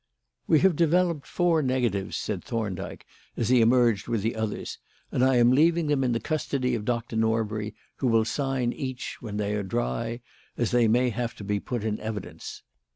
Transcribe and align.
"We 0.47 0.61
have 0.61 0.75
developed 0.75 1.27
four 1.27 1.61
negatives," 1.61 2.17
said 2.17 2.43
Thorndyke, 2.43 3.05
as 3.37 3.49
he 3.49 3.61
emerged 3.61 4.07
with 4.07 4.23
the 4.23 4.35
others, 4.35 4.79
"and 5.11 5.23
I 5.23 5.35
am 5.35 5.51
leaving 5.51 5.85
them 5.85 6.03
in 6.03 6.11
the 6.11 6.19
custody 6.19 6.73
of 6.73 6.85
Doctor 6.85 7.15
Norbury, 7.15 7.75
who 7.97 8.07
will 8.07 8.25
sign 8.25 8.73
each 8.73 9.17
when 9.21 9.37
they 9.37 9.53
are 9.53 9.61
dry, 9.61 10.21
as 10.57 10.71
they 10.71 10.87
may 10.87 11.11
have 11.11 11.35
to 11.35 11.43
be 11.43 11.59
put 11.59 11.83
in 11.83 11.99
evidence. 11.99 12.63